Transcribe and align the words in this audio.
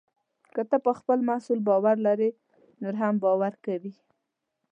که 0.53 0.61
ته 0.69 0.77
پر 0.85 0.93
خپل 0.99 1.19
محصول 1.29 1.59
باور 1.67 1.97
لرې، 2.05 2.29
نور 2.81 2.95
هم 3.01 3.13
باور 3.23 3.53
کوي. 3.65 3.93